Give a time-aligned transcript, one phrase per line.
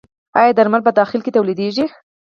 [0.39, 1.85] آیا درمل په داخل کې تولیدیږي؟